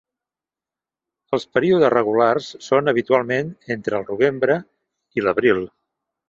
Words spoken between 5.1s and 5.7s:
i l'abril.